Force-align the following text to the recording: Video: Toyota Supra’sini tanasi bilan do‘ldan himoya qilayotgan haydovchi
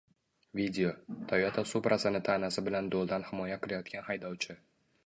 Video: 0.59 0.89
Toyota 1.33 1.65
Supra’sini 1.73 2.23
tanasi 2.31 2.65
bilan 2.71 2.91
do‘ldan 2.97 3.31
himoya 3.31 3.61
qilayotgan 3.69 4.11
haydovchi 4.11 4.61